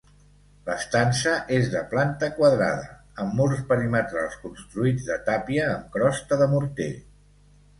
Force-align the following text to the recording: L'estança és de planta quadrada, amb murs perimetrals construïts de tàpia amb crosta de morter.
L'estança 0.67 1.33
és 1.57 1.67
de 1.73 1.83
planta 1.91 2.29
quadrada, 2.39 2.87
amb 3.25 3.37
murs 3.41 3.61
perimetrals 3.73 4.39
construïts 4.47 5.07
de 5.11 5.19
tàpia 5.29 5.69
amb 5.77 5.87
crosta 5.99 6.41
de 6.43 6.49
morter. 6.57 6.91